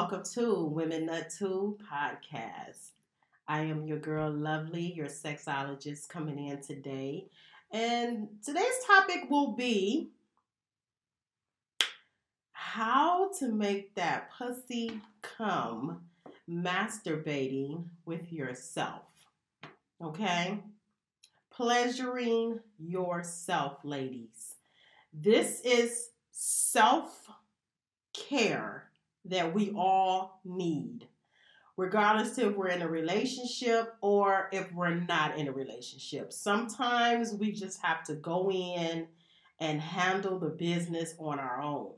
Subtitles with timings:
[0.00, 2.90] welcome to Women Nut Too podcast.
[3.48, 7.26] I am your girl, Lovely, your sexologist, coming in today.
[7.72, 10.10] And today's topic will be
[12.52, 16.02] how to make that pussy come
[16.48, 19.02] masturbating with yourself.
[20.00, 20.60] Okay?
[21.50, 24.54] Pleasuring yourself, ladies.
[25.12, 27.28] This is self
[28.12, 28.87] care
[29.24, 31.08] that we all need,
[31.76, 36.32] regardless if we're in a relationship or if we're not in a relationship.
[36.32, 39.08] Sometimes we just have to go in
[39.60, 41.92] and handle the business on our own.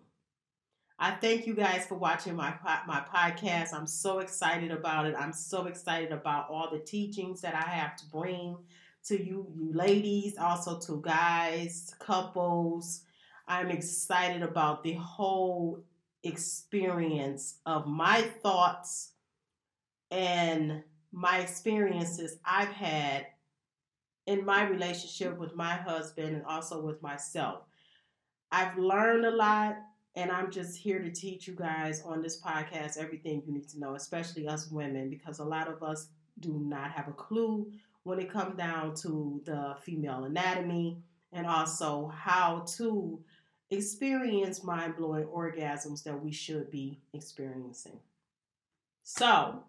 [1.02, 2.54] I thank you guys for watching my
[2.86, 3.72] my podcast.
[3.72, 5.14] I'm so excited about it.
[5.18, 8.58] I'm so excited about all the teachings that I have to bring
[9.04, 13.02] to you, you ladies, also to guys, couples.
[13.48, 15.82] I'm excited about the whole
[16.22, 19.12] experience of my thoughts
[20.10, 23.26] and my experiences I've had
[24.26, 27.62] in my relationship with my husband and also with myself.
[28.52, 29.76] I've learned a lot,
[30.14, 33.78] and I'm just here to teach you guys on this podcast everything you need to
[33.78, 36.08] know, especially us women, because a lot of us
[36.40, 37.70] do not have a clue
[38.02, 40.98] when it comes down to the female anatomy
[41.32, 43.20] and also how to
[43.70, 48.00] experience mind blowing orgasms that we should be experiencing.
[49.02, 49.62] So,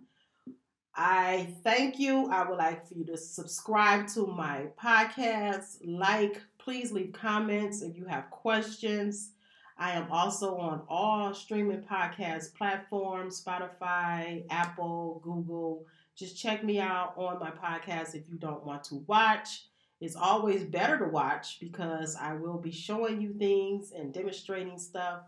[0.95, 2.29] I thank you.
[2.29, 7.95] I would like for you to subscribe to my podcast, like, please leave comments if
[7.95, 9.31] you have questions.
[9.77, 15.85] I am also on all streaming podcast platforms Spotify, Apple, Google.
[16.15, 19.70] Just check me out on my podcast if you don't want to watch.
[20.01, 25.19] It's always better to watch because I will be showing you things and demonstrating stuff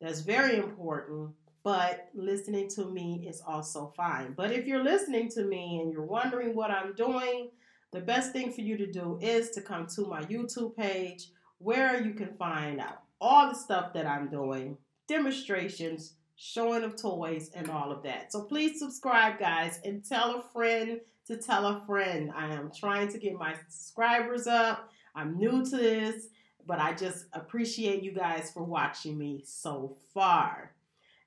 [0.00, 1.30] that's very important.
[1.62, 4.34] But listening to me is also fine.
[4.36, 7.50] But if you're listening to me and you're wondering what I'm doing,
[7.92, 12.02] the best thing for you to do is to come to my YouTube page where
[12.04, 14.76] you can find out all the stuff that I'm doing,
[15.08, 18.32] demonstrations, showing of toys, and all of that.
[18.32, 22.30] So please subscribe, guys, and tell a friend to tell a friend.
[22.34, 24.90] I am trying to get my subscribers up.
[25.14, 26.28] I'm new to this,
[26.66, 30.74] but I just appreciate you guys for watching me so far.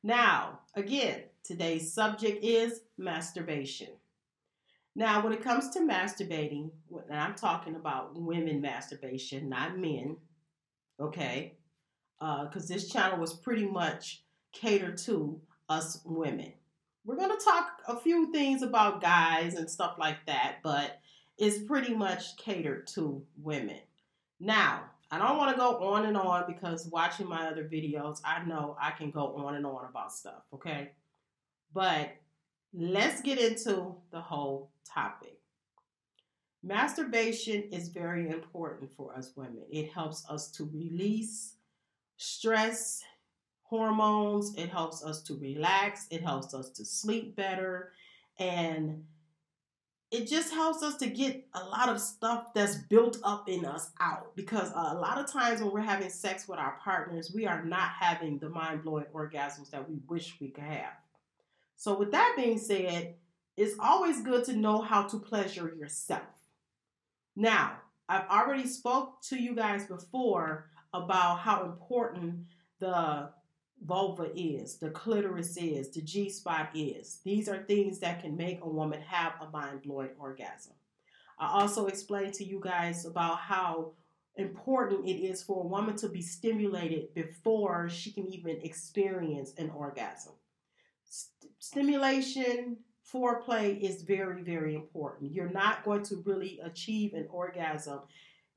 [0.04, 3.90] Now, again, today's subject is masturbation.
[4.96, 6.72] Now, when it comes to masturbating,
[7.10, 10.18] and I'm talking about women masturbation, not men,
[11.00, 11.58] okay?
[12.20, 15.40] Because uh, this channel was pretty much catered to
[15.70, 16.54] us women.
[17.10, 21.00] We're going to talk a few things about guys and stuff like that, but
[21.40, 23.80] it's pretty much catered to women.
[24.40, 28.46] Now, I don't want to go on and on because watching my other videos, I
[28.46, 30.92] know I can go on and on about stuff, okay?
[31.74, 32.12] But
[32.76, 35.40] let's get into the whole topic.
[36.62, 39.64] Masturbation is very important for us women.
[39.72, 41.56] It helps us to release
[42.18, 43.02] stress
[43.70, 47.92] hormones, it helps us to relax, it helps us to sleep better,
[48.40, 49.04] and
[50.12, 53.92] it just helps us to get a lot of stuff that's built up in us
[54.00, 57.64] out because a lot of times when we're having sex with our partners, we are
[57.64, 60.94] not having the mind blowing orgasms that we wish we could have.
[61.76, 63.16] So, with that being said,
[63.56, 66.24] it's always good to know how to pleasure yourself.
[67.36, 67.78] Now,
[68.08, 72.48] I've already spoke to you guys before about how important
[72.80, 73.30] the
[73.86, 77.20] vulva is, the clitoris is, the G spot is.
[77.24, 80.74] These are things that can make a woman have a mind blowing orgasm.
[81.38, 83.94] I also explained to you guys about how
[84.36, 89.70] important it is for a woman to be stimulated before she can even experience an
[89.70, 90.34] orgasm.
[91.06, 92.78] St- stimulation,
[93.12, 95.32] foreplay is very, very important.
[95.32, 98.02] You're not going to really achieve an orgasm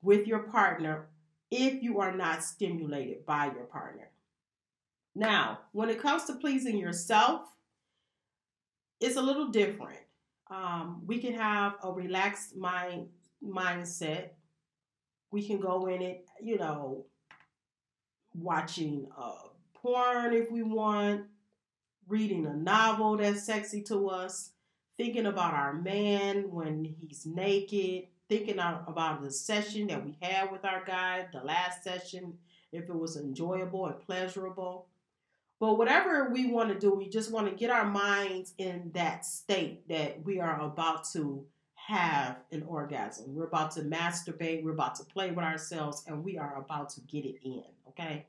[0.03, 1.07] with your partner
[1.51, 4.11] if you are not stimulated by your partner.
[5.15, 7.43] Now, when it comes to pleasing yourself,
[9.01, 9.99] it's a little different.
[10.51, 13.09] Um, we can have a relaxed mind
[13.45, 14.31] mindset.
[15.31, 17.07] We can go in it, you know,
[18.35, 21.25] watching uh, porn if we want,
[22.07, 24.51] reading a novel that's sexy to us,
[24.97, 30.65] thinking about our man when he's naked, thinking about the session that we had with
[30.65, 32.35] our guy, the last session,
[32.73, 34.87] if it was enjoyable and pleasurable.
[35.63, 39.25] But whatever we want to do, we just want to get our minds in that
[39.25, 43.33] state that we are about to have an orgasm.
[43.33, 47.01] We're about to masturbate, we're about to play with ourselves, and we are about to
[47.03, 47.63] get it in.
[47.91, 48.27] Okay.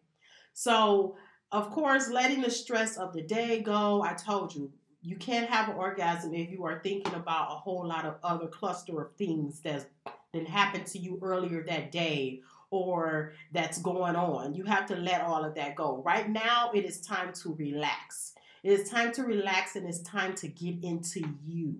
[0.53, 1.15] So,
[1.51, 4.03] of course, letting the stress of the day go.
[4.03, 4.71] I told you,
[5.01, 8.45] you can't have an orgasm if you are thinking about a whole lot of other
[8.45, 9.87] cluster of things that
[10.33, 12.41] that happened to you earlier that day
[12.73, 14.55] or that's going on.
[14.55, 16.01] You have to let all of that go.
[16.03, 18.33] Right now, it is time to relax.
[18.63, 21.75] It is time to relax and it's time to get into you.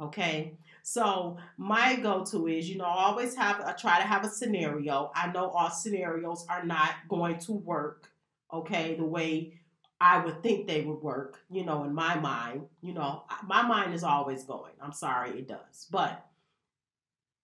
[0.00, 0.56] Okay.
[0.82, 5.12] So my go-to is, you know, I always have I try to have a scenario.
[5.14, 8.08] I know all scenarios are not going to work,
[8.50, 9.60] okay, the way
[10.00, 12.62] I would think they would work, you know, in my mind.
[12.80, 14.72] You know, my mind is always going.
[14.80, 15.86] I'm sorry it does.
[15.90, 16.24] But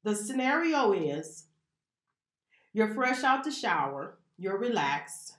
[0.02, 1.44] the scenario is
[2.76, 5.32] you're fresh out the shower, you're relaxed,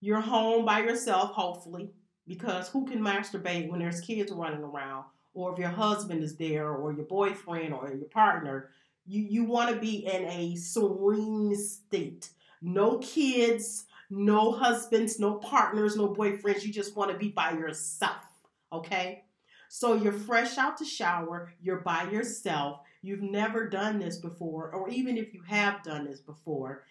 [0.00, 1.90] you're home by yourself, hopefully,
[2.26, 5.04] because who can masturbate when there's kids running around?
[5.34, 8.70] Or if your husband is there, or your boyfriend, or your partner,
[9.04, 12.30] you, you want to be in a serene state.
[12.62, 16.64] No kids, no husbands, no partners, no boyfriends.
[16.64, 18.24] You just want to be by yourself,
[18.72, 19.24] okay?
[19.68, 24.88] So you're fresh out the shower, you're by yourself, you've never done this before, or
[24.88, 26.84] even if you have done this before,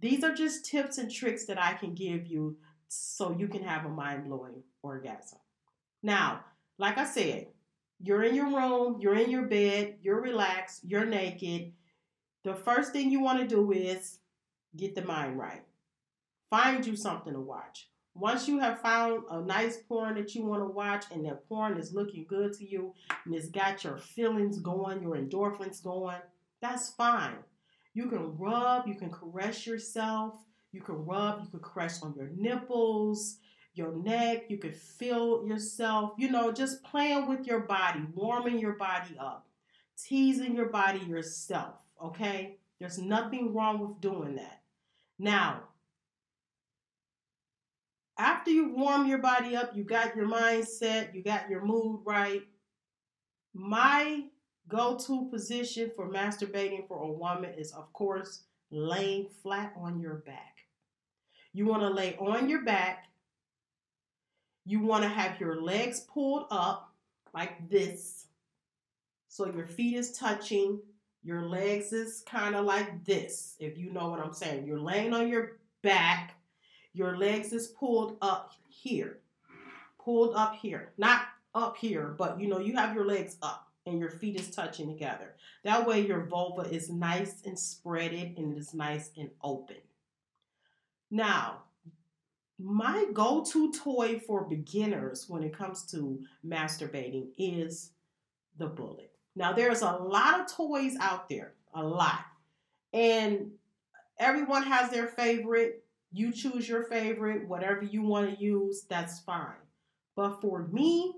[0.00, 2.56] these are just tips and tricks that I can give you
[2.88, 5.38] so you can have a mind blowing orgasm.
[6.02, 6.44] Now,
[6.78, 7.46] like I said,
[8.00, 11.72] you're in your room, you're in your bed, you're relaxed, you're naked.
[12.42, 14.18] The first thing you want to do is
[14.76, 15.62] get the mind right.
[16.50, 17.88] Find you something to watch.
[18.16, 21.76] Once you have found a nice porn that you want to watch and that porn
[21.76, 22.94] is looking good to you
[23.24, 26.16] and it's got your feelings going, your endorphins going,
[26.60, 27.36] that's fine.
[27.92, 30.34] You can rub, you can caress yourself,
[30.70, 33.38] you can rub, you can caress on your nipples,
[33.74, 38.74] your neck, you can feel yourself, you know, just playing with your body, warming your
[38.74, 39.48] body up,
[40.00, 42.58] teasing your body yourself, okay?
[42.78, 44.62] There's nothing wrong with doing that.
[45.18, 45.64] Now,
[48.44, 52.42] after you warm your body up, you got your mindset, you got your mood right.
[53.54, 54.24] My
[54.68, 60.16] go to position for masturbating for a woman is, of course, laying flat on your
[60.26, 60.58] back.
[61.54, 63.06] You want to lay on your back.
[64.66, 66.92] You want to have your legs pulled up
[67.32, 68.26] like this.
[69.28, 70.80] So your feet is touching.
[71.22, 74.66] Your legs is kind of like this, if you know what I'm saying.
[74.66, 75.52] You're laying on your
[75.82, 76.33] back
[76.94, 79.18] your legs is pulled up here.
[80.02, 80.92] Pulled up here.
[80.96, 81.22] Not
[81.54, 84.88] up here, but you know, you have your legs up and your feet is touching
[84.88, 85.34] together.
[85.62, 89.76] That way your vulva is nice and spreaded and it is nice and open.
[91.10, 91.62] Now,
[92.58, 97.90] my go-to toy for beginners when it comes to masturbating is
[98.58, 99.12] the bullet.
[99.36, 102.24] Now there's a lot of toys out there, a lot.
[102.92, 103.50] And
[104.18, 105.83] everyone has their favorite.
[106.14, 109.64] You choose your favorite, whatever you want to use, that's fine.
[110.14, 111.12] But for me,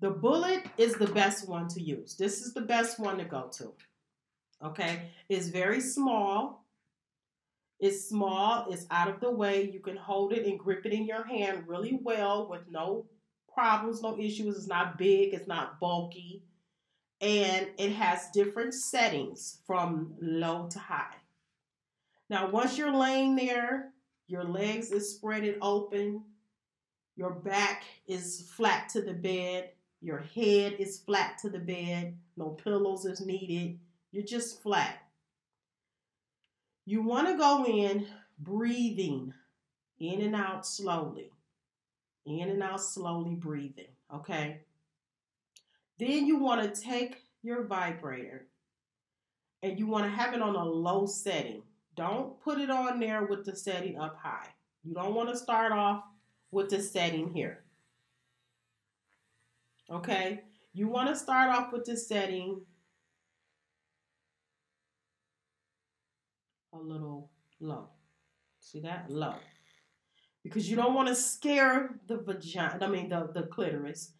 [0.00, 2.16] the bullet is the best one to use.
[2.16, 3.72] This is the best one to go to.
[4.64, 6.66] Okay, it's very small.
[7.78, 9.70] It's small, it's out of the way.
[9.72, 13.06] You can hold it and grip it in your hand really well with no
[13.54, 14.56] problems, no issues.
[14.56, 16.42] It's not big, it's not bulky,
[17.20, 21.19] and it has different settings from low to high.
[22.30, 23.90] Now, once you're laying there,
[24.28, 26.22] your legs is spreaded open,
[27.16, 29.70] your back is flat to the bed,
[30.00, 33.80] your head is flat to the bed, no pillows is needed.
[34.12, 35.02] You're just flat.
[36.86, 38.06] You want to go in
[38.38, 39.34] breathing
[39.98, 41.30] in and out slowly.
[42.26, 44.60] In and out slowly breathing, okay?
[45.98, 48.46] Then you want to take your vibrator
[49.64, 51.62] and you want to have it on a low setting.
[51.96, 54.48] Don't put it on there with the setting up high.
[54.84, 56.04] You don't want to start off
[56.50, 57.64] with the setting here.
[59.90, 60.42] Okay?
[60.72, 62.62] You want to start off with the setting
[66.72, 67.30] a little
[67.60, 67.88] low.
[68.60, 69.10] See that?
[69.10, 69.34] Low.
[70.42, 74.12] Because you don't want to scare the vagina, I mean the, the clitoris.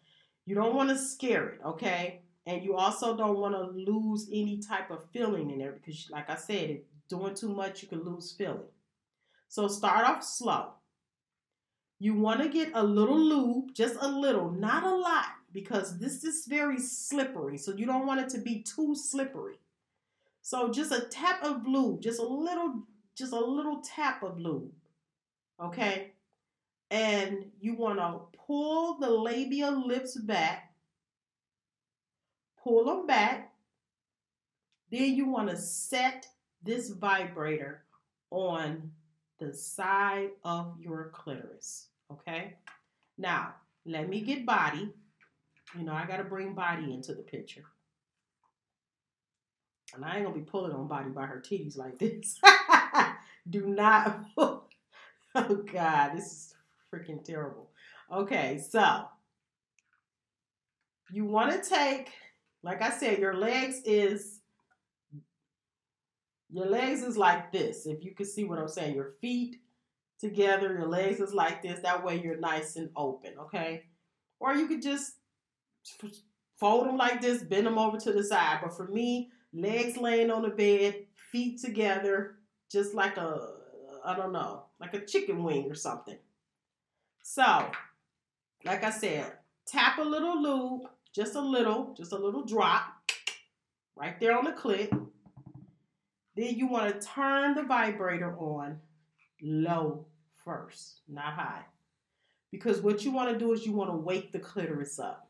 [0.45, 2.21] You don't want to scare it, okay?
[2.45, 6.29] And you also don't want to lose any type of feeling in there because, like
[6.29, 8.71] I said, it Doing too much, you can lose feeling.
[9.49, 10.67] So start off slow.
[11.99, 16.23] You want to get a little lube, just a little, not a lot, because this
[16.23, 17.57] is very slippery.
[17.57, 19.55] So you don't want it to be too slippery.
[20.41, 24.71] So just a tap of lube, just a little, just a little tap of lube.
[25.61, 26.13] Okay?
[26.91, 30.71] And you want to pull the labia lips back.
[32.63, 33.51] Pull them back.
[34.89, 36.27] Then you want to set
[36.63, 37.83] this vibrator
[38.29, 38.91] on
[39.39, 41.87] the side of your clitoris.
[42.11, 42.55] Okay?
[43.17, 44.93] Now, let me get body.
[45.77, 47.63] You know, I got to bring body into the picture.
[49.95, 52.39] And I ain't going to be pulling on body by her titties like this.
[53.49, 54.25] Do not.
[54.37, 54.63] oh,
[55.35, 56.11] God.
[56.15, 56.55] This is
[56.93, 57.69] freaking terrible.
[58.11, 59.05] Okay, so
[61.11, 62.11] you want to take,
[62.63, 64.40] like I said, your legs is
[66.51, 67.85] your legs is like this.
[67.85, 69.57] If you can see what I'm saying, your feet
[70.19, 71.79] together, your legs is like this.
[71.79, 73.83] That way you're nice and open, okay?
[74.39, 75.13] Or you could just
[76.57, 78.59] fold them like this, bend them over to the side.
[78.61, 82.35] But for me, legs laying on the bed, feet together,
[82.71, 83.55] just like a,
[84.03, 86.17] I don't know, like a chicken wing or something.
[87.23, 87.69] So,
[88.65, 89.31] like I said,
[89.65, 92.83] tap a little lube, just a little, just a little drop,
[93.95, 94.89] right there on the clit.
[96.35, 98.79] Then you want to turn the vibrator on
[99.41, 100.05] low
[100.43, 101.63] first, not high.
[102.51, 105.27] Because what you want to do is you want to wake the clitoris up.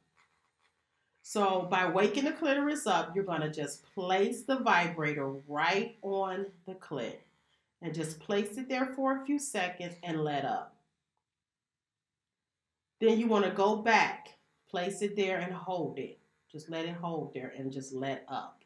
[1.23, 6.47] So by waking the clitoris up, you're going to just place the vibrator right on
[6.65, 7.17] the clit
[7.81, 10.75] and just place it there for a few seconds and let up.
[12.99, 14.29] Then you want to go back,
[14.69, 16.19] place it there and hold it.
[16.51, 18.60] Just let it hold there and just let up.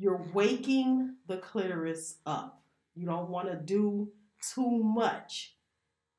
[0.00, 2.62] You're waking the clitoris up.
[2.94, 4.10] You don't want to do
[4.54, 5.56] too much.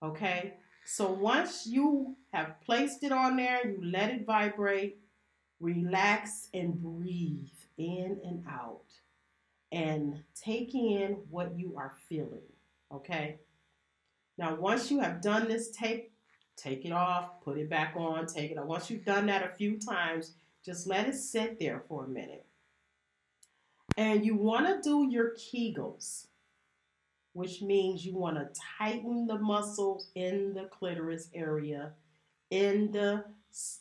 [0.03, 0.53] Okay?
[0.85, 4.99] So once you have placed it on there, you let it vibrate,
[5.59, 7.47] relax and breathe
[7.79, 8.85] in and out
[9.71, 12.53] and take in what you are feeling.
[12.93, 13.39] Okay?
[14.37, 16.11] Now, once you have done this, take
[16.55, 18.67] take it off, put it back on, take it off.
[18.67, 20.33] Once you've done that a few times,
[20.63, 22.45] just let it sit there for a minute.
[23.97, 26.27] And you want to do your Kegels,
[27.33, 31.91] which means you want to tighten the muscle in the clitoris area,
[32.49, 33.23] in the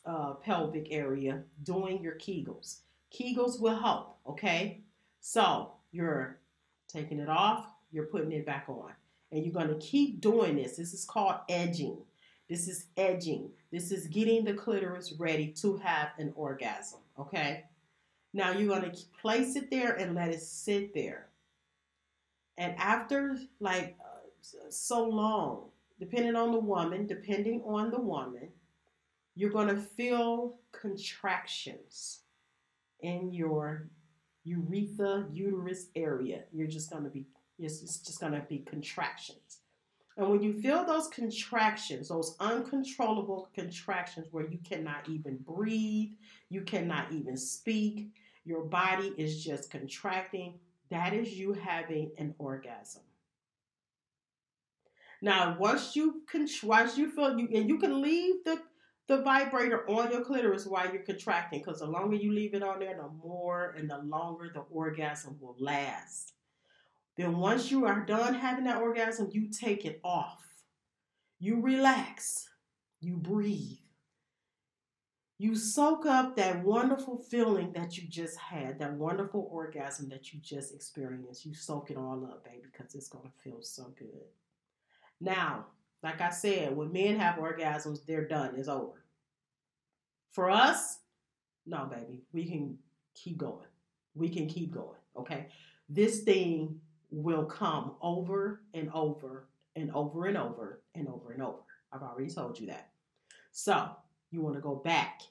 [0.04, 2.80] uh, pelvic area, doing your Kegels.
[3.12, 4.82] Kegels will help, okay?
[5.20, 6.38] So you're
[6.88, 8.92] taking it off, you're putting it back on.
[9.32, 10.76] And you're going to keep doing this.
[10.76, 11.98] This is called edging.
[12.48, 13.50] This is edging.
[13.70, 17.64] This is getting the clitoris ready to have an orgasm, okay?
[18.32, 21.28] Now you're going to place it there and let it sit there.
[22.58, 24.28] And after like uh,
[24.68, 25.64] so long,
[25.98, 28.48] depending on the woman, depending on the woman,
[29.34, 32.20] you're going to feel contractions
[33.00, 33.88] in your
[34.44, 36.42] urethra uterus area.
[36.52, 37.26] You're just going to be
[37.58, 39.58] it's just going to be contractions.
[40.16, 46.12] And when you feel those contractions, those uncontrollable contractions where you cannot even breathe,
[46.48, 48.12] you cannot even speak,
[48.44, 50.58] your body is just contracting,
[50.90, 53.02] that is you having an orgasm.
[55.22, 58.62] Now, once you can, once you feel you, and you can leave the
[59.06, 62.78] the vibrator on your clitoris while you're contracting, because the longer you leave it on
[62.78, 66.32] there, the more and the longer the orgasm will last.
[67.16, 70.46] Then, once you are done having that orgasm, you take it off.
[71.38, 72.48] You relax.
[73.00, 73.79] You breathe.
[75.40, 80.40] You soak up that wonderful feeling that you just had, that wonderful orgasm that you
[80.40, 81.46] just experienced.
[81.46, 84.28] You soak it all up, baby, because it's going to feel so good.
[85.18, 85.64] Now,
[86.02, 88.52] like I said, when men have orgasms, they're done.
[88.54, 89.02] It's over.
[90.30, 90.98] For us,
[91.64, 92.76] no, baby, we can
[93.14, 93.66] keep going.
[94.14, 95.46] We can keep going, okay?
[95.88, 96.78] This thing
[97.10, 101.62] will come over and over and over and over and over and over.
[101.94, 102.90] I've already told you that.
[103.52, 103.88] So,
[104.30, 105.22] you want to go back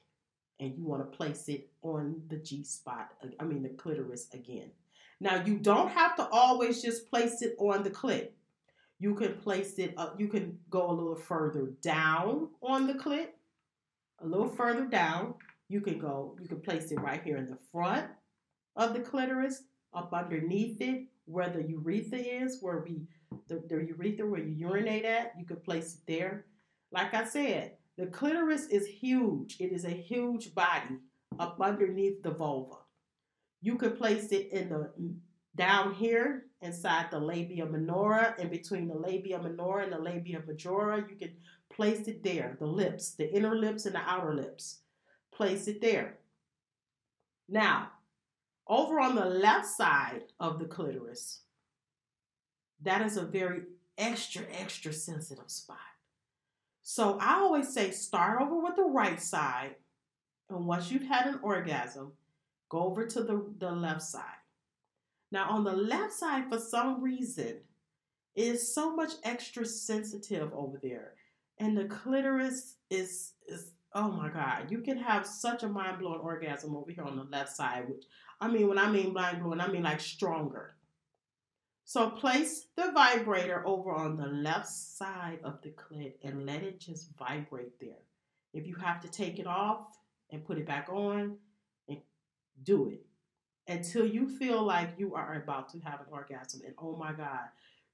[0.59, 4.71] and you want to place it on the G spot, I mean the clitoris again.
[5.19, 8.29] Now you don't have to always just place it on the clit.
[8.99, 13.29] You can place it uh, you can go a little further down on the clit,
[14.21, 15.35] a little further down.
[15.69, 18.07] You can go, you can place it right here in the front
[18.75, 19.63] of the clitoris,
[19.93, 23.03] up underneath it, where the urethra is, where we
[23.47, 26.45] the, the urethra where you urinate at, you can place it there.
[26.91, 29.57] Like I said, the clitoris is huge.
[29.59, 30.99] It is a huge body
[31.37, 32.77] up underneath the vulva.
[33.61, 35.17] You could place it in the mm,
[35.57, 41.03] down here inside the labia minora, in between the labia minora and the labia majora.
[41.09, 41.33] You can
[41.69, 42.55] place it there.
[42.57, 44.79] The lips, the inner lips and the outer lips.
[45.33, 46.19] Place it there.
[47.49, 47.89] Now,
[48.65, 51.41] over on the left side of the clitoris,
[52.81, 53.63] that is a very
[53.97, 55.79] extra, extra sensitive spot.
[56.91, 59.75] So I always say start over with the right side.
[60.49, 62.13] And once you've had an orgasm,
[62.67, 64.41] go over to the, the left side.
[65.31, 67.57] Now, on the left side, for some reason,
[68.35, 71.13] is so much extra sensitive over there.
[71.59, 76.21] And the clitoris is is oh my god, you can have such a mind blowing
[76.21, 78.05] orgasm over here on the left side, which
[78.41, 80.73] I mean when I mean mind blowing, I mean like stronger.
[81.89, 86.79] So place the vibrator over on the left side of the clit and let it
[86.79, 88.03] just vibrate there.
[88.53, 89.87] If you have to take it off
[90.29, 91.37] and put it back on,
[92.61, 93.01] do it
[93.67, 96.61] until you feel like you are about to have an orgasm.
[96.63, 97.47] And oh my God,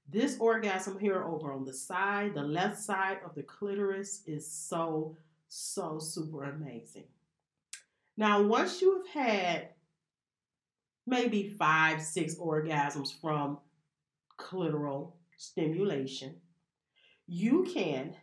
[0.06, 5.16] this orgasm here over on the side, the left side of the clitoris, is so,
[5.48, 7.04] so super amazing.
[8.18, 9.70] Now, once you've had
[11.06, 13.56] maybe five, six orgasms from
[14.38, 16.36] clitoral stimulation,
[17.26, 18.14] you can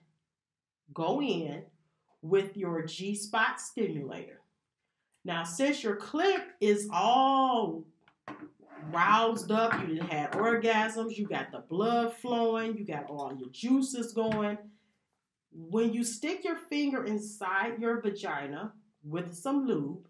[0.93, 1.63] go in
[2.21, 4.41] with your G spot stimulator.
[5.25, 7.85] Now, since your clit is all
[8.91, 13.49] roused up, you didn't have orgasms, you got the blood flowing, you got all your
[13.49, 14.57] juices going.
[15.51, 20.07] When you stick your finger inside your vagina with some lube,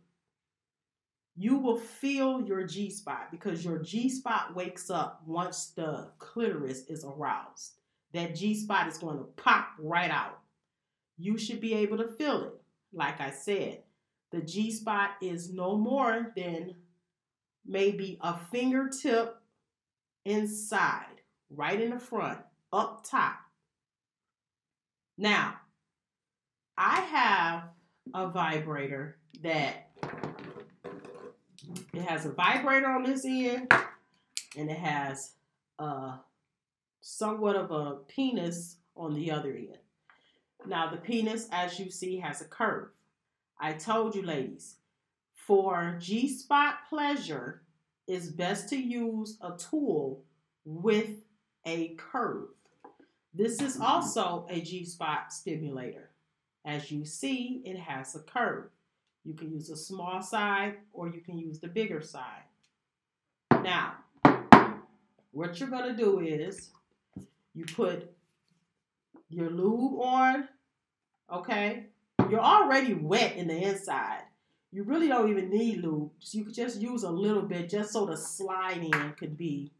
[1.36, 6.86] you will feel your G spot because your G spot wakes up once the clitoris
[6.88, 7.74] is aroused.
[8.14, 10.40] That G spot is going to pop right out.
[11.18, 12.54] You should be able to feel it.
[12.94, 13.80] Like I said,
[14.32, 16.76] the G spot is no more than
[17.66, 19.36] maybe a fingertip
[20.26, 22.40] inside, right in the front,
[22.72, 23.38] up top.
[25.18, 25.56] Now,
[26.78, 27.64] I have
[28.14, 29.92] a vibrator that
[31.94, 33.72] it has a vibrator on this end
[34.58, 35.34] and it has
[35.80, 36.14] a
[37.02, 39.78] somewhat of a penis on the other end.
[40.66, 42.90] Now, the penis, as you see, has a curve.
[43.60, 44.78] I told you, ladies,
[45.34, 47.64] for G spot pleasure,
[48.08, 50.24] it's best to use a tool
[50.66, 51.10] with
[51.66, 52.50] a curve.
[53.34, 53.84] This is mm-hmm.
[53.84, 56.10] also a G spot stimulator.
[56.66, 58.70] As you see, it has a curve.
[59.24, 62.44] You can use a small side or you can use the bigger side.
[63.52, 63.94] Now,
[65.32, 66.72] what you're going to do is
[67.54, 68.12] you put
[69.30, 70.48] your lube on,
[71.32, 71.88] okay?
[72.30, 74.24] You're already wet in the inside.
[74.72, 76.12] You really don't even need lube.
[76.32, 79.72] You could just use a little bit just so the slide in could be,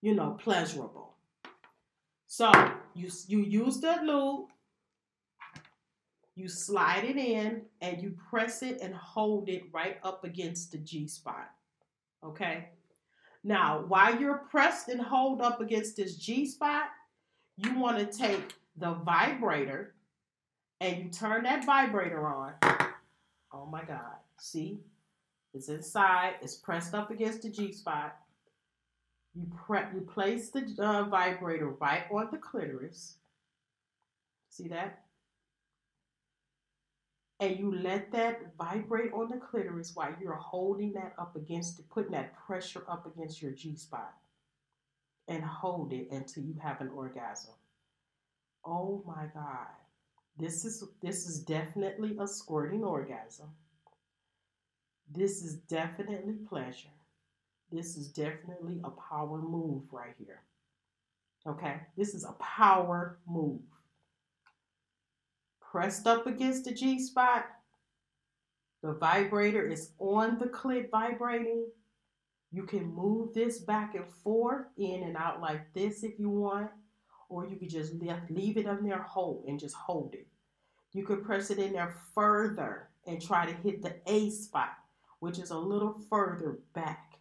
[0.00, 1.14] you know, pleasurable.
[2.26, 2.50] So
[2.94, 4.48] you you use the lube,
[6.34, 10.78] you slide it in, and you press it and hold it right up against the
[10.78, 11.50] G spot.
[12.24, 12.68] Okay.
[13.44, 16.84] Now, while you're pressed and hold up against this G spot,
[17.56, 19.94] you want to take the vibrator
[20.80, 22.52] and you turn that vibrator on.
[23.52, 24.16] Oh my God.
[24.38, 24.80] See?
[25.54, 28.16] It's inside, it's pressed up against the G spot.
[29.34, 33.16] You, pre- you place the uh, vibrator right on the clitoris.
[34.48, 35.04] See that?
[37.42, 41.90] And you let that vibrate on the clitoris while you're holding that up against it,
[41.90, 44.14] putting that pressure up against your G spot.
[45.26, 47.54] And hold it until you have an orgasm.
[48.64, 49.66] Oh my God.
[50.38, 53.48] This is this is definitely a squirting orgasm.
[55.10, 56.94] This is definitely pleasure.
[57.72, 60.42] This is definitely a power move right here.
[61.44, 61.80] Okay?
[61.96, 63.62] This is a power move.
[65.72, 67.46] Pressed up against the G spot.
[68.82, 71.66] The vibrator is on the clit vibrating.
[72.50, 76.70] You can move this back and forth, in and out like this if you want
[77.32, 77.94] or you could just
[78.28, 80.26] leave it in there hold and just hold it.
[80.92, 84.74] You could press it in there further and try to hit the A spot,
[85.20, 87.18] which is a little further back.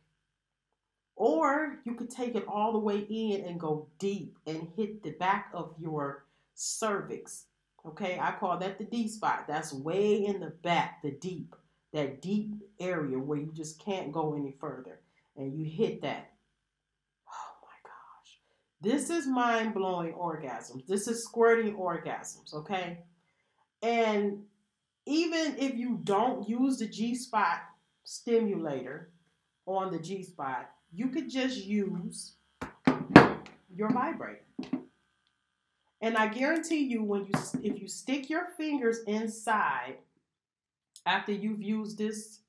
[1.15, 5.11] Or you could take it all the way in and go deep and hit the
[5.11, 7.45] back of your cervix.
[7.85, 9.45] Okay, I call that the D spot.
[9.47, 11.55] That's way in the back, the deep,
[11.93, 14.99] that deep area where you just can't go any further.
[15.35, 16.31] And you hit that
[17.27, 18.39] Oh my gosh.
[18.81, 20.85] this is mind blowing orgasms.
[20.85, 22.99] This is squirting orgasms, okay?
[23.81, 24.43] And
[25.05, 27.61] even if you don't use the G spot
[28.03, 29.09] stimulator
[29.65, 32.33] on the G spot, you could just use
[33.75, 34.41] your vibrator.
[36.01, 37.33] And I guarantee you, when you
[37.63, 39.97] if you stick your fingers inside
[41.05, 42.39] after you've used this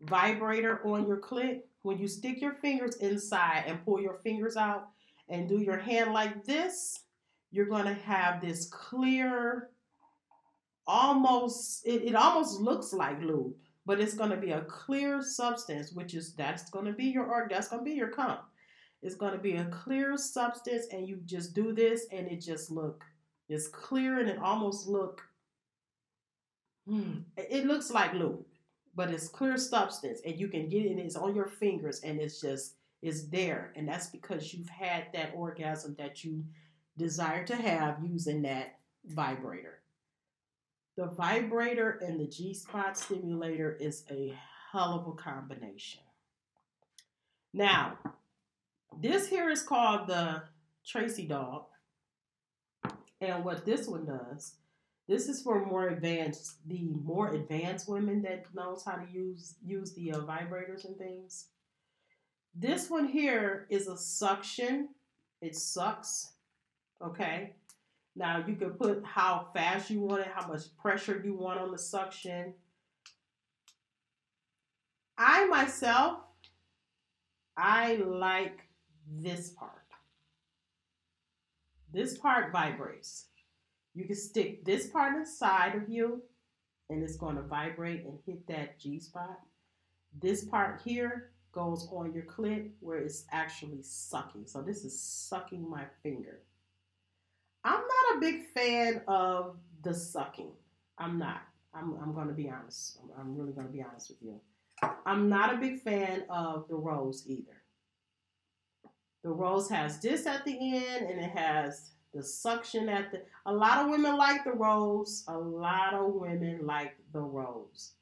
[0.00, 4.88] vibrator on your clit, when you stick your fingers inside and pull your fingers out,
[5.28, 7.00] and do your hand like this,
[7.50, 9.70] you're to have this clear,
[10.86, 13.54] almost, it, it almost looks like lube,
[13.86, 17.68] but it's to be a clear substance, which is, that's to be your, or that's
[17.68, 18.38] to be your cum.
[19.02, 22.70] It's going to be a clear substance, and you just do this, and it just
[22.70, 23.04] look
[23.48, 25.22] it's clear, and it almost look.
[26.86, 28.44] Hmm, it looks like lube,
[28.94, 30.90] but it's clear substance, and you can get it.
[30.90, 35.06] And it's on your fingers, and it's just it's there, and that's because you've had
[35.14, 36.44] that orgasm that you
[36.96, 39.80] desire to have using that vibrator.
[40.96, 44.36] The vibrator and the G spot stimulator is a
[44.72, 46.02] hell of a combination.
[47.54, 47.96] Now,
[49.00, 50.42] this here is called the
[50.86, 51.64] Tracy dog.
[53.20, 54.54] And what this one does,
[55.08, 59.92] this is for more advanced, the more advanced women that knows how to use use
[59.94, 61.46] the uh, vibrators and things.
[62.54, 64.88] This one here is a suction.
[65.40, 66.32] It sucks.
[67.02, 67.54] Okay.
[68.14, 71.70] Now you can put how fast you want it, how much pressure you want on
[71.70, 72.52] the suction.
[75.16, 76.18] I myself,
[77.56, 78.67] I like
[79.16, 79.72] this part.
[81.92, 83.26] This part vibrates.
[83.94, 86.22] You can stick this part inside of you
[86.90, 89.38] and it's going to vibrate and hit that G spot.
[90.20, 94.46] This part here goes on your clit where it's actually sucking.
[94.46, 96.40] So this is sucking my finger.
[97.64, 100.52] I'm not a big fan of the sucking.
[100.98, 101.42] I'm not.
[101.74, 102.98] I'm, I'm going to be honest.
[103.02, 104.40] I'm, I'm really going to be honest with you.
[105.04, 107.57] I'm not a big fan of the rose either.
[109.22, 113.52] The rose has this at the end and it has the suction at the a
[113.52, 115.24] lot of women like the rose.
[115.28, 117.92] A lot of women like the rose.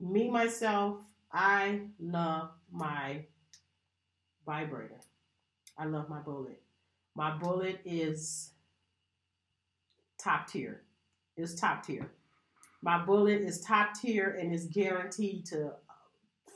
[0.00, 0.98] Me myself,
[1.32, 3.24] I love my
[4.44, 5.00] vibrator.
[5.78, 6.62] I love my bullet.
[7.14, 8.50] My bullet is
[10.18, 10.82] top tier.
[11.36, 12.10] It's top tier.
[12.82, 15.72] My bullet is top tier and is guaranteed to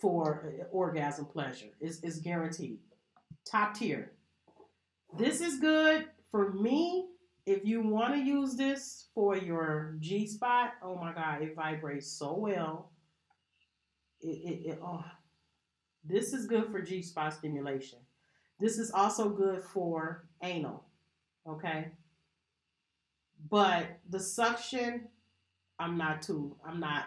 [0.00, 1.68] for orgasm pleasure.
[1.80, 2.78] It's, it's guaranteed.
[3.48, 4.12] Top tier.
[5.18, 7.08] This is good for me.
[7.46, 12.06] If you want to use this for your G spot, oh my God, it vibrates
[12.06, 12.92] so well.
[14.20, 15.04] It, it, it oh,
[16.04, 17.98] this is good for G spot stimulation.
[18.60, 20.84] This is also good for anal.
[21.48, 21.88] Okay.
[23.48, 25.08] But the suction,
[25.78, 27.06] I'm not too, I'm not,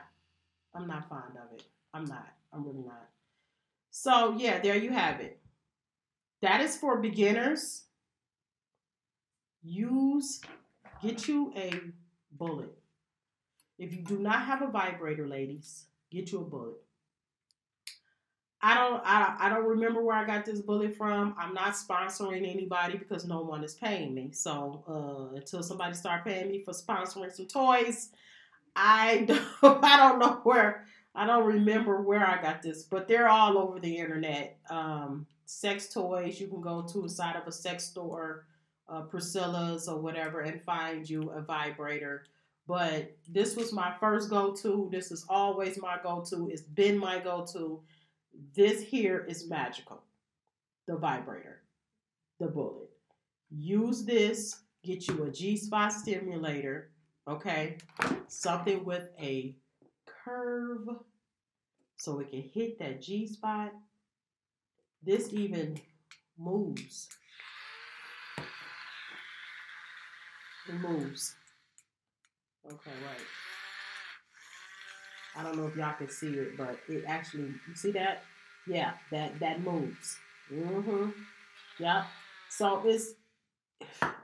[0.73, 1.63] I'm not fond of it.
[1.93, 2.27] I'm not.
[2.51, 3.07] I'm really not.
[3.91, 5.39] So yeah, there you have it.
[6.43, 7.83] That is for beginners.
[9.63, 10.41] Use,
[11.01, 11.71] get you a
[12.33, 12.77] bullet.
[13.79, 16.81] If you do not have a vibrator, ladies, get you a bullet.
[18.61, 21.33] I don't I, I don't remember where I got this bullet from.
[21.37, 24.31] I'm not sponsoring anybody because no one is paying me.
[24.33, 28.09] So uh, until somebody start paying me for sponsoring some toys,
[28.75, 29.19] I
[29.61, 30.83] don't I don't know where
[31.15, 34.57] I don't remember where I got this, but they're all over the internet.
[34.69, 38.45] Um, sex toys you can go to inside of a sex store,
[38.89, 42.25] uh, Priscilla's or whatever, and find you a vibrator.
[42.65, 44.89] But this was my first go to.
[44.91, 46.49] This is always my go to.
[46.49, 47.81] It's been my go to
[48.55, 50.01] this here is magical.
[50.87, 51.61] The vibrator,
[52.39, 52.89] the bullet.
[53.49, 56.89] Use this, get you a G spot stimulator,
[57.27, 57.77] okay?
[58.27, 59.55] Something with a
[60.23, 60.87] curve
[61.95, 63.71] so it can hit that G spot.
[65.01, 65.79] This even
[66.37, 67.09] moves.
[70.69, 71.35] It moves.
[72.65, 73.17] Okay, right.
[75.35, 78.23] I don't know if y'all can see it, but it actually, you see that?
[78.67, 80.17] Yeah, that that moves.
[80.51, 81.09] Mm-hmm.
[81.79, 82.05] Yep.
[82.49, 83.15] So it's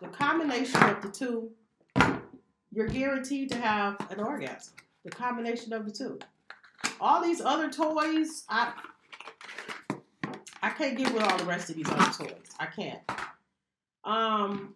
[0.01, 1.51] the combination of the two.
[2.71, 4.73] You're guaranteed to have an orgasm.
[5.03, 6.19] The combination of the two.
[6.99, 8.73] All these other toys, I
[10.61, 12.43] I can't get with all the rest of these other toys.
[12.59, 13.01] I can't.
[14.03, 14.75] Um,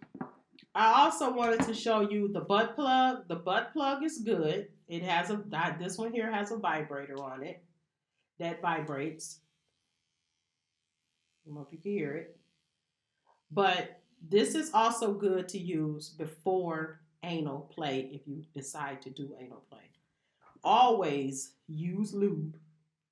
[0.74, 3.28] I also wanted to show you the butt plug.
[3.28, 4.68] The butt plug is good.
[4.88, 5.42] It has a
[5.78, 7.62] this one here has a vibrator on it
[8.38, 9.40] that vibrates.
[11.44, 12.36] I don't know if you can hear it.
[13.50, 19.30] But this is also good to use before anal play if you decide to do
[19.38, 19.80] anal play.
[20.64, 22.56] Always use lube.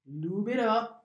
[0.07, 1.05] Lube it up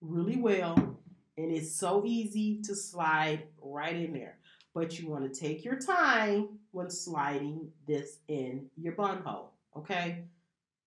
[0.00, 0.98] really well,
[1.38, 4.38] and it's so easy to slide right in there.
[4.74, 9.52] But you want to take your time when sliding this in your bun hole.
[9.76, 10.24] Okay?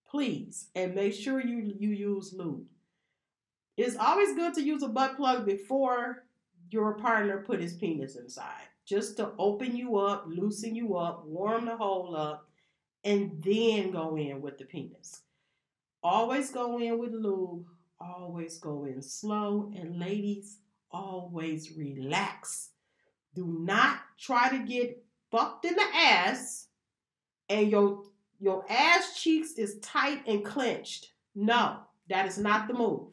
[0.10, 0.68] Please.
[0.76, 2.66] And make sure you, you use lube.
[3.78, 6.24] It's always good to use a butt plug before
[6.70, 8.64] your partner put his penis inside.
[8.86, 12.47] Just to open you up, loosen you up, warm the hole up,
[13.08, 15.22] and then go in with the penis.
[16.04, 17.66] Always go in with lube.
[18.02, 19.72] Always go in slow.
[19.74, 20.58] And ladies,
[20.92, 22.72] always relax.
[23.34, 26.68] Do not try to get fucked in the ass
[27.48, 28.04] and your
[28.40, 31.14] your ass cheeks is tight and clenched.
[31.34, 31.78] No,
[32.10, 33.08] that is not the move.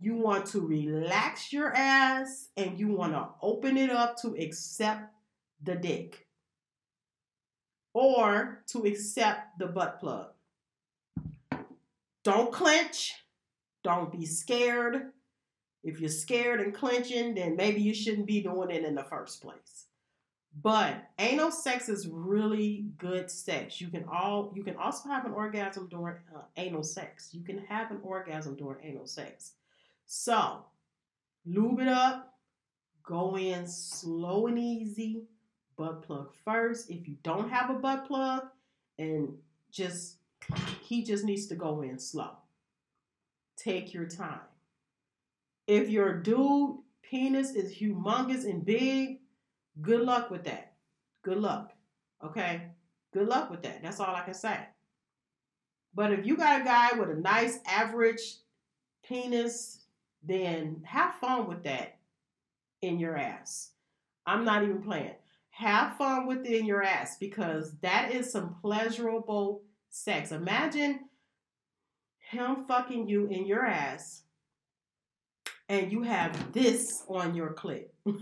[0.00, 5.14] You want to relax your ass and you want to open it up to accept
[5.62, 6.26] the dick
[7.94, 10.28] or to accept the butt plug.
[12.24, 13.14] Don't clench.
[13.82, 15.10] Don't be scared.
[15.82, 19.42] If you're scared and clenching, then maybe you shouldn't be doing it in the first
[19.42, 19.86] place.
[20.60, 23.80] But anal sex is really good sex.
[23.80, 27.30] You can all you can also have an orgasm during uh, anal sex.
[27.32, 29.52] You can have an orgasm during anal sex.
[30.04, 30.58] So,
[31.46, 32.34] lube it up,
[33.02, 35.24] go in slow and easy,
[35.76, 36.90] butt plug first.
[36.90, 38.44] If you don't have a butt plug,
[38.98, 39.34] and
[39.70, 40.16] just
[40.82, 42.30] he just needs to go in slow.
[43.56, 44.40] Take your time.
[45.66, 49.20] If your dude penis is humongous and big,
[49.80, 50.72] good luck with that.
[51.22, 51.72] Good luck.
[52.24, 52.62] Okay?
[53.12, 53.82] Good luck with that.
[53.82, 54.58] That's all I can say.
[55.94, 58.36] But if you got a guy with a nice average
[59.06, 59.82] penis,
[60.22, 61.98] then have fun with that
[62.80, 63.70] in your ass.
[64.26, 65.14] I'm not even playing.
[65.52, 70.32] Have fun within your ass because that is some pleasurable sex.
[70.32, 71.00] Imagine
[72.18, 74.22] him fucking you in your ass
[75.68, 77.88] and you have this on your clit.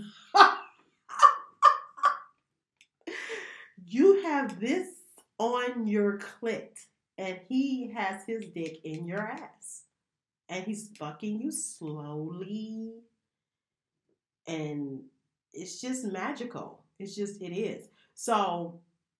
[3.87, 4.89] you have this
[5.39, 6.79] on your clit
[7.17, 9.85] and he has his dick in your ass
[10.49, 12.95] and he's fucking you slowly
[14.47, 15.01] and
[15.53, 18.79] it's just magical it's just it is so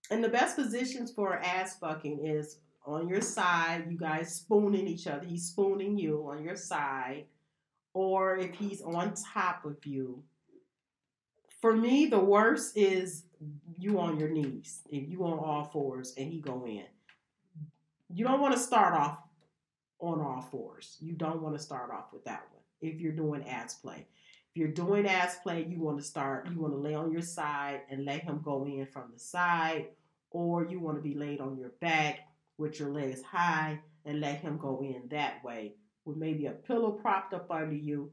[0.09, 5.07] and the best positions for ass fucking is on your side you guys spooning each
[5.07, 7.25] other he's spooning you on your side
[7.93, 10.23] or if he's on top of you
[11.61, 13.23] for me the worst is
[13.77, 16.85] you on your knees if you on all fours and he go in
[18.13, 19.19] you don't want to start off
[20.01, 20.97] on all fours.
[20.99, 24.07] You don't want to start off with that one if you're doing ass play.
[24.53, 27.21] If you're doing ass play, you want to start, you want to lay on your
[27.21, 29.87] side and let him go in from the side,
[30.29, 34.41] or you want to be laid on your back with your legs high and let
[34.41, 38.11] him go in that way with maybe a pillow propped up under you.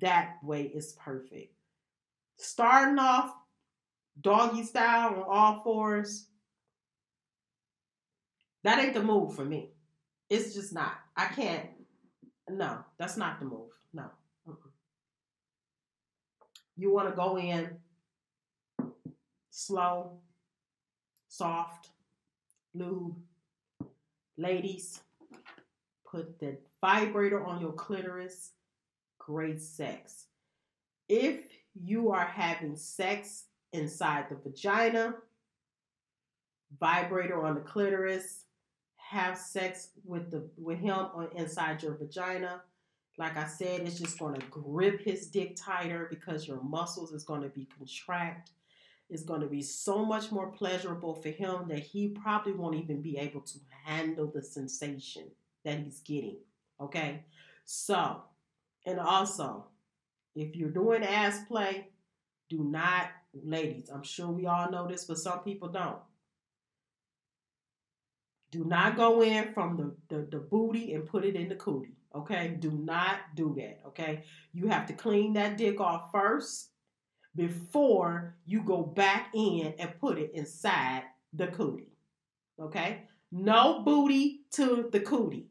[0.00, 1.54] That way is perfect.
[2.36, 3.32] Starting off
[4.20, 6.26] doggy style on all fours,
[8.64, 9.70] that ain't the move for me.
[10.28, 10.94] It's just not.
[11.16, 11.68] I can't.
[12.48, 13.70] No, that's not the move.
[13.92, 14.10] No.
[16.80, 17.76] You want to go in
[19.50, 20.12] slow,
[21.28, 21.90] soft,
[22.72, 23.16] lube.
[24.38, 25.02] Ladies,
[26.10, 28.52] put the vibrator on your clitoris.
[29.18, 30.24] Great sex.
[31.06, 35.16] If you are having sex inside the vagina,
[36.80, 38.44] vibrator on the clitoris,
[38.96, 42.62] have sex with the with him on inside your vagina.
[43.20, 47.22] Like I said, it's just going to grip his dick tighter because your muscles is
[47.22, 48.52] going to be contract.
[49.10, 53.02] It's going to be so much more pleasurable for him that he probably won't even
[53.02, 55.24] be able to handle the sensation
[55.66, 56.38] that he's getting.
[56.80, 57.24] Okay?
[57.66, 58.22] So,
[58.86, 59.66] and also,
[60.34, 61.88] if you're doing ass play,
[62.48, 65.98] do not, ladies, I'm sure we all know this, but some people don't.
[68.50, 71.99] Do not go in from the, the, the booty and put it in the cootie.
[72.14, 72.56] Okay?
[72.58, 73.80] Do not do that.
[73.88, 74.24] Okay?
[74.52, 76.70] You have to clean that dick off first
[77.36, 81.92] before you go back in and put it inside the cootie.
[82.60, 83.02] Okay?
[83.32, 85.46] No booty to the cootie.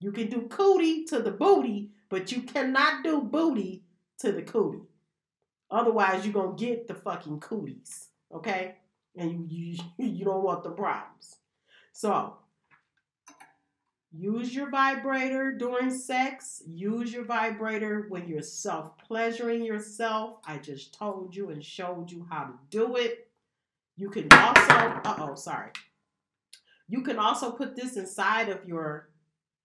[0.00, 3.84] You can do cootie to the booty, but you cannot do booty
[4.20, 4.86] to the cootie.
[5.70, 8.08] Otherwise, you're to get the fucking cooties.
[8.34, 8.76] Okay?
[9.16, 11.36] And you, you, you don't want the problems.
[11.92, 12.36] So,
[14.12, 16.62] use your vibrator during sex.
[16.66, 20.38] Use your vibrator when you're self pleasuring yourself.
[20.44, 23.28] I just told you and showed you how to do it.
[23.96, 25.70] You can also, uh oh, sorry.
[26.88, 29.10] You can also put this inside of your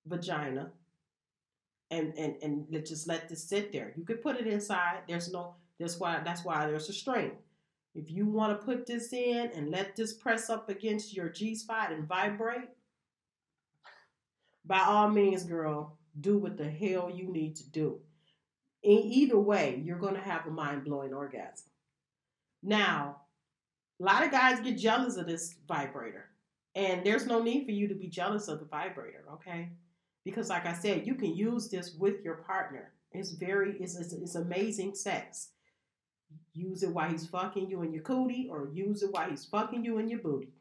[0.05, 0.71] vagina
[1.91, 3.93] and and and just let this sit there.
[3.95, 4.99] You could put it inside.
[5.07, 7.31] There's no that's why that's why there's a string.
[7.95, 11.55] If you want to put this in and let this press up against your G
[11.55, 12.69] spot and vibrate,
[14.65, 17.99] by all means, girl, do what the hell you need to do.
[18.83, 21.69] In either way, you're going to have a mind blowing orgasm.
[22.63, 23.21] Now,
[23.99, 26.29] a lot of guys get jealous of this vibrator,
[26.75, 29.69] and there's no need for you to be jealous of the vibrator, okay?
[30.23, 34.13] Because, like I said, you can use this with your partner It's very, it's, it's,
[34.13, 35.49] it's amazing sex.
[36.53, 39.85] Use it while he's fucking you in your cootie or use it while he's fucking
[39.85, 40.53] you in your booty.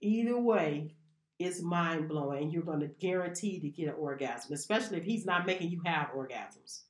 [0.00, 0.94] Either way,
[1.38, 2.50] it's mind blowing.
[2.50, 6.10] You're going to guarantee to get an orgasm, especially if he's not making you have
[6.16, 6.82] orgasms.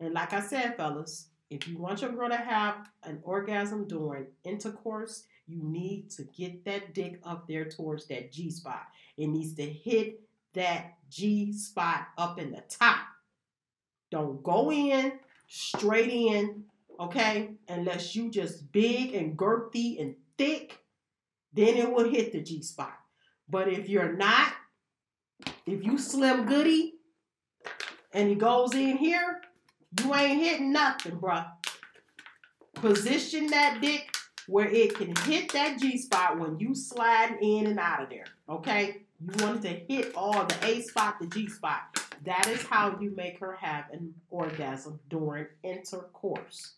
[0.00, 4.26] And like I said, fellas, if you want your girl to have an orgasm during
[4.44, 8.86] intercourse, you need to get that dick up there towards that G spot.
[9.16, 10.20] It needs to hit
[10.54, 13.00] that G spot up in the top.
[14.10, 15.12] Don't go in
[15.48, 16.64] straight in,
[16.98, 17.50] okay?
[17.68, 20.78] Unless you just big and girthy and thick,
[21.52, 22.99] then it will hit the G spot.
[23.50, 24.52] But if you're not,
[25.66, 26.94] if you slim goody
[28.12, 29.40] and he goes in here,
[30.00, 31.46] you ain't hitting nothing, bruh.
[32.74, 34.14] Position that dick
[34.46, 38.26] where it can hit that G spot when you slide in and out of there.
[38.48, 39.02] Okay?
[39.20, 42.00] You want to hit all the A spot, the G spot.
[42.24, 46.74] That is how you make her have an orgasm during intercourse.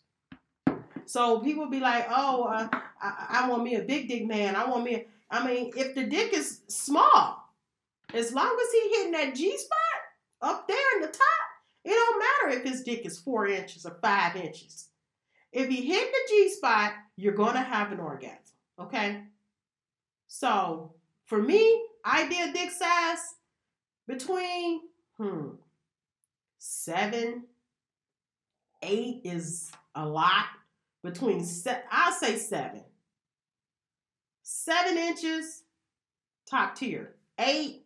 [1.05, 2.67] So people be like, "Oh, uh,
[3.01, 4.55] I, I, want me a big dick man.
[4.55, 7.43] I want me." A, I mean, if the dick is small,
[8.13, 9.79] as long as he hitting that G spot
[10.43, 11.43] up there in the top,
[11.83, 14.89] it don't matter if his dick is four inches or five inches.
[15.51, 18.37] If he hit the G spot, you're gonna have an orgasm.
[18.79, 19.23] Okay.
[20.27, 20.93] So
[21.25, 23.35] for me, ideal dick size
[24.07, 24.81] between
[25.17, 25.47] hmm
[26.59, 27.45] seven,
[28.83, 30.45] eight is a lot.
[31.03, 32.83] Between se- I'll say seven.
[34.43, 35.63] Seven inches,
[36.49, 37.15] top tier.
[37.39, 37.85] Eight,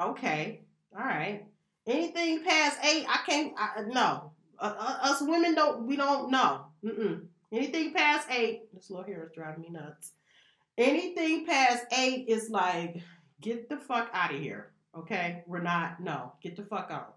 [0.00, 0.62] okay,
[0.96, 1.44] all right.
[1.86, 3.52] Anything past eight, I can't.
[3.58, 5.86] I, no, uh, uh, us women don't.
[5.86, 6.66] We don't know.
[7.52, 10.12] Anything past eight, this little hair is driving me nuts.
[10.78, 12.96] Anything past eight is like,
[13.40, 14.72] get the fuck out of here.
[14.96, 16.00] Okay, we're not.
[16.00, 17.16] No, get the fuck out.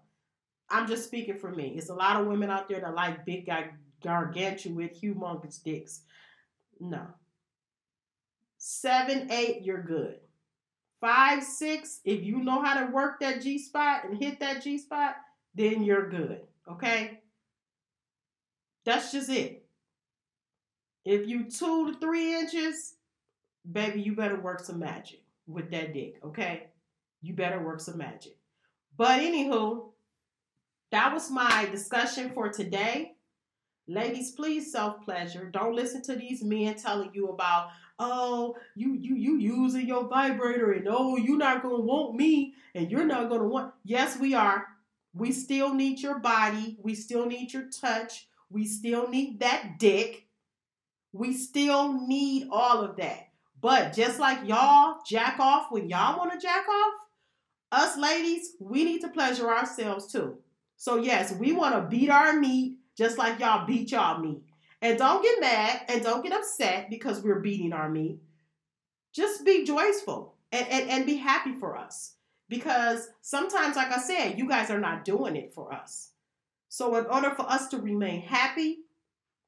[0.68, 1.74] I'm just speaking for me.
[1.76, 3.70] It's a lot of women out there that like big guy
[4.02, 6.02] gargantuan, humongous dicks.
[6.80, 7.06] No.
[8.70, 10.16] Seven, eight, you're good.
[11.00, 14.76] Five, six, if you know how to work that G spot and hit that G
[14.76, 15.16] spot,
[15.54, 16.42] then you're good.
[16.70, 17.20] Okay?
[18.84, 19.64] That's just it.
[21.06, 22.96] If you two to three inches,
[23.72, 26.64] baby, you better work some magic with that dick, okay?
[27.22, 28.36] You better work some magic.
[28.98, 29.92] But anywho,
[30.92, 33.14] that was my discussion for today.
[33.86, 35.46] Ladies, please self pleasure.
[35.46, 40.72] Don't listen to these men telling you about, oh, you you you using your vibrator
[40.72, 43.72] and oh, you're not gonna want me and you're not gonna want.
[43.84, 44.66] Yes, we are.
[45.14, 46.78] We still need your body.
[46.82, 48.28] We still need your touch.
[48.50, 50.26] We still need that dick.
[51.12, 53.28] We still need all of that.
[53.60, 56.92] But just like y'all jack off when y'all want to jack off,
[57.72, 60.38] us ladies, we need to pleasure ourselves too.
[60.76, 64.42] So, yes, we want to beat our meat just like y'all beat y'all meat.
[64.80, 68.20] And don't get mad and don't get upset because we're beating our meat.
[69.12, 72.14] Just be joyful and, and, and be happy for us.
[72.48, 76.12] Because sometimes, like I said, you guys are not doing it for us.
[76.68, 78.78] So, in order for us to remain happy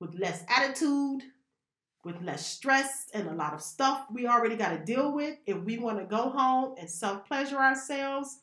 [0.01, 1.23] with less attitude,
[2.05, 5.59] with less stress and a lot of stuff we already got to deal with, if
[5.59, 8.41] we want to go home and self pleasure ourselves,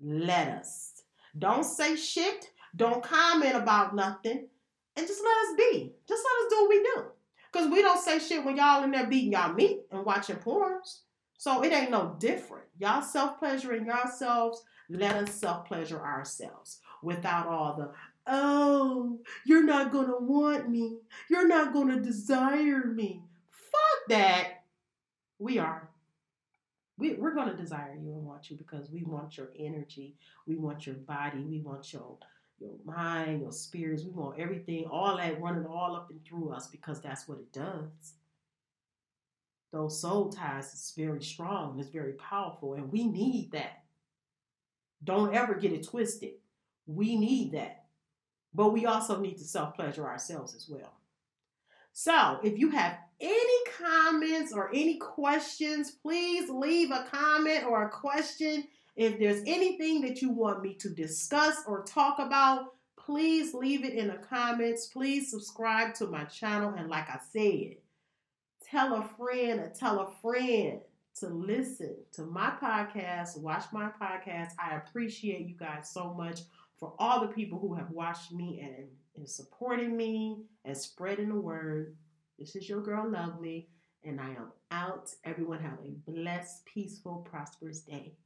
[0.00, 1.02] let us.
[1.38, 2.50] Don't say shit.
[2.74, 4.48] Don't comment about nothing
[4.98, 5.92] and just let us be.
[6.08, 7.04] Just let us do what we do.
[7.52, 11.00] Because we don't say shit when y'all in there beating y'all meat and watching porns.
[11.38, 12.64] So it ain't no different.
[12.78, 14.62] Y'all self pleasuring yourselves.
[14.90, 17.92] Let us self pleasure ourselves without all the,
[18.26, 20.98] oh, you're not going to want me.
[21.30, 23.22] You're not going to desire me.
[23.48, 24.64] Fuck that.
[25.38, 25.88] We are.
[26.98, 30.16] We, we're going to desire you and want you because we want your energy.
[30.48, 31.38] We want your body.
[31.38, 32.02] We want your
[32.60, 34.04] your mind, your spirits.
[34.04, 37.52] We want everything, all that running all up and through us because that's what it
[37.52, 38.14] does.
[39.72, 43.82] Those soul ties is very strong it's very powerful, and we need that.
[45.04, 46.32] Don't ever get it twisted.
[46.86, 47.84] We need that.
[48.54, 50.94] But we also need to self pleasure ourselves as well.
[51.92, 57.90] So, if you have any comments or any questions, please leave a comment or a
[57.90, 58.64] question
[58.98, 63.94] if there's anything that you want me to discuss or talk about, please leave it
[63.94, 64.86] in the comments.
[64.86, 66.74] Please subscribe to my channel.
[66.76, 67.76] And like I said,
[68.68, 70.80] tell a friend or tell a friend
[71.20, 74.50] to listen to my podcast, watch my podcast.
[74.58, 76.40] I appreciate you guys so much
[76.76, 81.40] for all the people who have watched me and, and supporting me and spreading the
[81.40, 81.94] word.
[82.36, 83.68] This is your girl, Lovely,
[84.02, 85.10] and I am out.
[85.22, 88.16] Everyone have a blessed, peaceful, prosperous day.